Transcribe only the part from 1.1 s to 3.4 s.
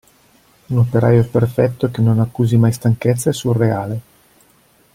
perfetto che non accusi mai stanchezza è